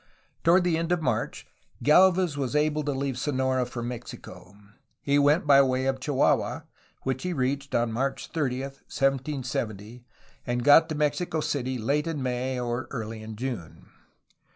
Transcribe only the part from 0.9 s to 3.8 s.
of March, Gdlvez was able to leave Sonora